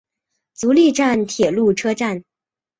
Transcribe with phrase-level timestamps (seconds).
[0.55, 2.23] 足利站铁路车站。